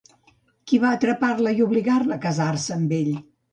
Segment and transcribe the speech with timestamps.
[0.71, 3.15] Qui va atrapar-la i obligar-la a casar-se amb ell?